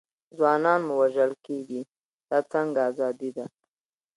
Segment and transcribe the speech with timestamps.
[0.37, 1.81] ځوانان مو وژل کېږي،
[2.29, 3.45] دا څنګه ازادي ده.